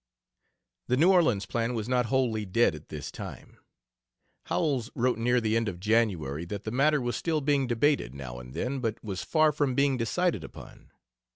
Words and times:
The 0.87 0.97
New 0.97 1.11
Orleans 1.13 1.45
plan 1.45 1.75
was 1.75 1.87
not 1.87 2.07
wholly 2.07 2.43
dead 2.43 2.73
at 2.73 2.89
this 2.89 3.11
time. 3.11 3.59
Howells 4.45 4.89
wrote 4.95 5.19
near 5.19 5.39
the 5.39 5.55
end 5.55 5.69
of 5.69 5.79
January 5.79 6.43
that 6.45 6.63
the 6.63 6.71
matter 6.71 6.99
was 6.99 7.15
still 7.15 7.39
being 7.39 7.67
debated, 7.67 8.15
now 8.15 8.39
and 8.39 8.55
then, 8.55 8.79
but 8.79 9.03
was 9.03 9.21
far 9.21 9.51
from 9.51 9.75
being 9.75 9.97
decided 9.97 10.43
upon. 10.43 10.89